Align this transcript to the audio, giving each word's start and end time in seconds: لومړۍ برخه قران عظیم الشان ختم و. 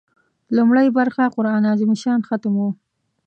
لومړۍ 0.55 0.87
برخه 0.97 1.23
قران 1.35 1.63
عظیم 1.71 1.89
الشان 1.95 2.19
ختم 2.29 2.53
و. 2.57 2.61